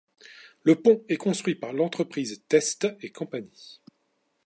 [0.63, 3.79] Le pont est construit par l'entreprise Teste et compagnie.